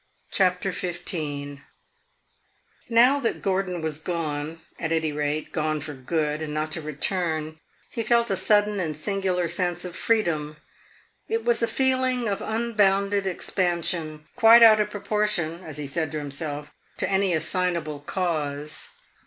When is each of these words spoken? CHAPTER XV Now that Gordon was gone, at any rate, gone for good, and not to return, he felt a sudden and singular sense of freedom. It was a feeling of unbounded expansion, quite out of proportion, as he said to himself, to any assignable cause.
CHAPTER 0.31 0.71
XV 0.71 1.59
Now 2.89 3.19
that 3.19 3.43
Gordon 3.43 3.83
was 3.83 3.99
gone, 3.99 4.61
at 4.79 4.91
any 4.91 5.11
rate, 5.11 5.51
gone 5.51 5.79
for 5.79 5.93
good, 5.93 6.41
and 6.41 6.51
not 6.51 6.71
to 6.71 6.81
return, 6.81 7.59
he 7.91 8.01
felt 8.01 8.31
a 8.31 8.35
sudden 8.35 8.79
and 8.79 8.97
singular 8.97 9.47
sense 9.47 9.85
of 9.85 9.95
freedom. 9.95 10.57
It 11.29 11.45
was 11.45 11.61
a 11.61 11.67
feeling 11.67 12.27
of 12.27 12.41
unbounded 12.41 13.27
expansion, 13.27 14.25
quite 14.35 14.63
out 14.63 14.79
of 14.79 14.89
proportion, 14.89 15.63
as 15.63 15.77
he 15.77 15.85
said 15.85 16.11
to 16.13 16.17
himself, 16.17 16.73
to 16.97 17.07
any 17.07 17.35
assignable 17.35 17.99
cause. 17.99 18.89